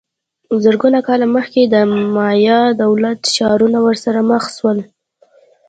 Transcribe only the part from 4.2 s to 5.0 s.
مخ سول